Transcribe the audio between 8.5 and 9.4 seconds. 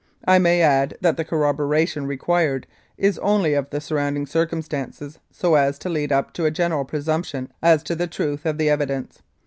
the evidence.